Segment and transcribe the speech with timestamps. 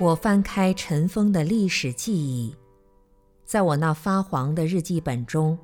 [0.00, 2.52] 我翻开尘封的历史记忆，
[3.44, 5.56] 在我那发黄的日记本中，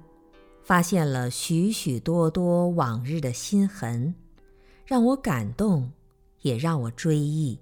[0.63, 4.15] 发现了许许多多往日的心痕，
[4.87, 5.91] 让我感动，
[6.43, 7.59] 也让我追忆。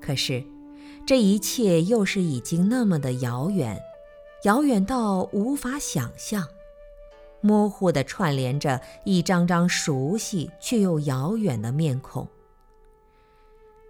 [0.00, 0.44] 可是，
[1.04, 3.82] 这一切又是已经那么的遥远，
[4.44, 6.46] 遥远到无法想象。
[7.40, 12.28] 模糊地串联着一张张熟悉却又遥远的面孔。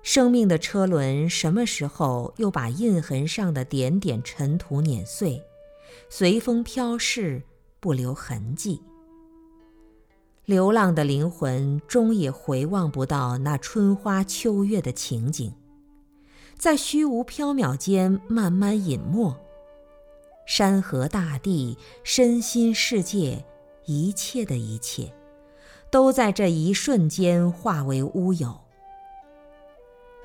[0.04, 5.42] 生命的车轮什么时候又把印痕上的点点尘土碾碎，
[6.10, 7.42] 随风飘逝，
[7.80, 8.82] 不留痕迹？
[10.44, 15.54] 流浪的灵魂终也回望不到那春花秋月的情景，
[16.58, 19.34] 在虚无缥缈间慢慢隐没。
[20.46, 23.42] 山河大地、身心世界，
[23.86, 25.10] 一切的一切，
[25.90, 28.63] 都在这一瞬间化为乌有。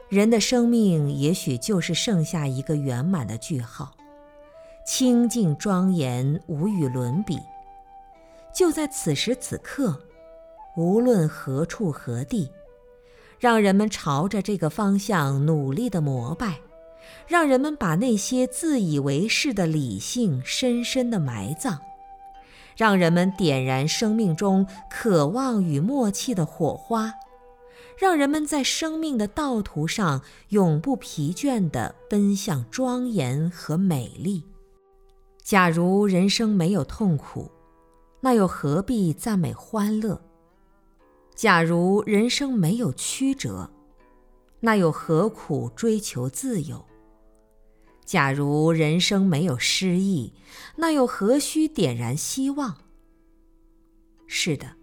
[0.09, 3.95] 人的生命也许就是剩下一个圆满的句号，
[4.83, 7.39] 清净庄严，无与伦比。
[8.51, 10.01] 就在此时此刻，
[10.75, 12.51] 无论何处何地，
[13.37, 16.59] 让人们朝着这个方向努力的膜拜。
[17.27, 21.79] 让人们把那些自以为是的理性深深的埋葬，
[22.75, 27.13] 让人们点燃生命中渴望与默契的火花，
[27.99, 34.41] 让人们在生命的道途上永不疲倦地奔向庄严和美丽。
[35.43, 37.51] 假如人生没有痛苦，
[38.21, 40.21] 那又何必赞美欢乐？
[41.35, 43.69] 假如人生没有曲折，
[44.61, 46.85] 那又何苦追求自由？
[48.05, 50.33] 假如人生没有诗意，
[50.77, 52.77] 那又何须点燃希望？
[54.25, 54.77] 是的，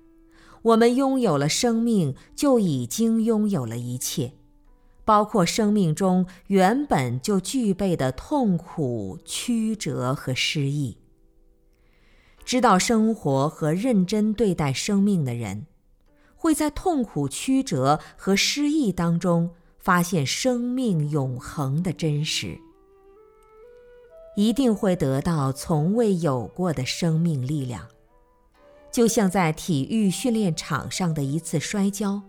[0.66, 4.32] 我们拥有了生命，就已经拥有了一切，
[5.04, 10.99] 包括生命中原本就具备的痛苦、曲折和失意。
[12.44, 15.66] 知道生活和认真对待生命的人，
[16.34, 22.59] 会在痛苦、曲折和失意当中发现生命永恒的真实。
[24.37, 27.87] 一定会得到从未有过的生命力量，
[28.96, 32.22] 就像在体育训练场上的一次摔跤，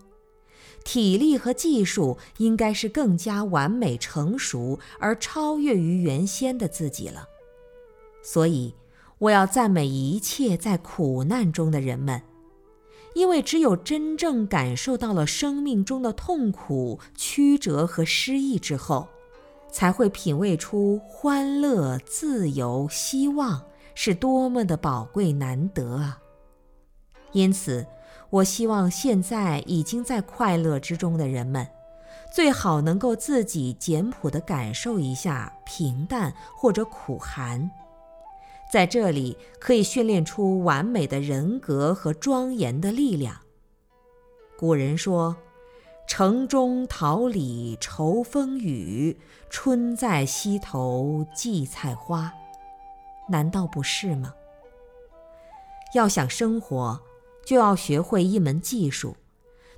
[0.84, 7.30] 体力和技术应该是更加完美成熟而超越于原先的自己了。
[8.22, 8.76] 所以，
[9.18, 12.22] 我要赞美一切在苦难中的人们，
[13.16, 19.08] 因为只有真正感受到了生命中的痛苦、曲折和失意之后。
[19.72, 23.64] 才会品味出欢乐、自由、希望
[23.96, 26.20] 是多么的宝贵难得啊！
[27.32, 27.86] 因此，
[28.30, 31.68] 我希望现在已经在快乐之中的人们，
[32.32, 37.70] 最好能够自己简朴地感受一下平淡或者苦寒，
[38.72, 43.38] 在这里可以训练出完美的人格和庄严的力量。
[44.58, 45.36] 古人说。
[46.10, 52.32] 城中桃李愁风雨，春在溪头荠菜花，
[53.28, 54.34] 难道不是吗？
[55.94, 56.98] 要想生活，
[57.48, 59.16] 就要学会一门技术，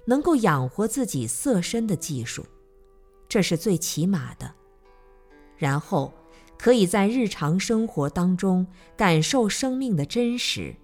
[0.06, 2.44] 能够养活自己色身的技术，
[3.28, 4.52] 这是最起码的。
[5.56, 6.12] 然后，
[6.58, 8.66] 可以在日常生活当中
[8.98, 10.78] 感受生命的真实。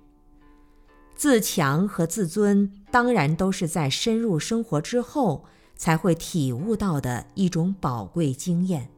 [1.16, 8.92] 自强和自尊，当然都是在深入生活之后才会体悟到的一种宝贵经验。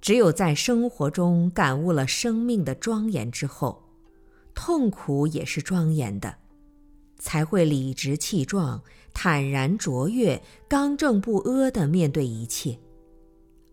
[0.00, 3.82] 只有在生活中感悟了生命的庄严之后，
[4.54, 6.36] 痛苦也是庄严的，
[7.22, 8.82] 才会理直气壮、
[9.14, 12.76] 坦然卓越、刚正不阿地面对一切。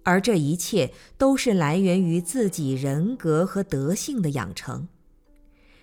[0.03, 4.87] 而这一切都是来源于自己人格和德性的养成。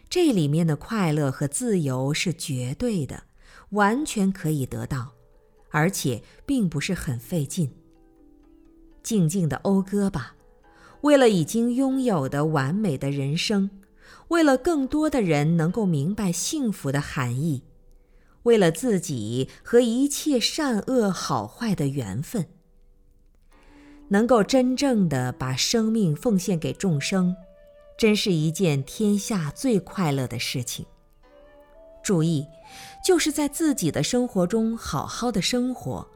[0.09, 3.25] 这里面的快乐和自由是绝对的，
[3.71, 5.13] 完全可以得到，
[5.71, 7.71] 而且并不是很费劲。
[9.03, 10.37] 静静的讴歌吧，
[11.01, 13.69] 为了已经拥有的完美的人生，
[14.29, 17.63] 为了更多的人能够明白幸福的含义，
[18.45, 22.47] 为了自己和一切善恶好坏的缘分，
[24.09, 27.35] 能够真正的把生命奉献给众生。
[27.99, 30.85] 真是一件天下最快乐的事情。
[32.03, 32.47] 注意，
[33.03, 36.07] 就是在自己的生活中好好的生活，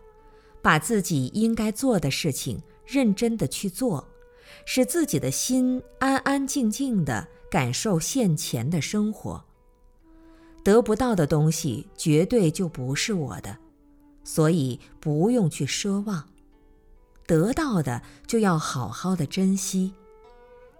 [0.60, 4.06] 把自己应该做的事情认真的去做，
[4.64, 9.44] 使自己的心安安静静地感受现前的生活。
[10.62, 13.56] 得不到的东西绝对就不是我的，
[14.24, 16.28] 所以不用去奢望。
[17.26, 19.94] 得到的就要好好的珍惜，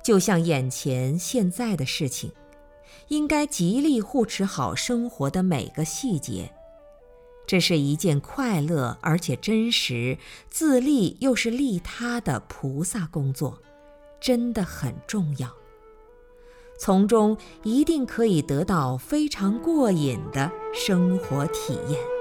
[0.03, 2.33] 就像眼前现在的事情，
[3.09, 6.53] 应该极力护持好生活的每个细节。
[7.51, 10.19] 这是一件快乐而且真实、
[10.49, 13.59] 自利又是利他的菩萨工作，
[14.21, 15.53] 真的很重要。
[16.79, 22.20] 从中一定可以得到非常过瘾的生活体验。